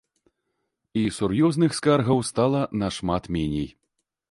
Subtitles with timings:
[1.01, 3.71] І сур'ёзных скаргаў стала нашмат меней.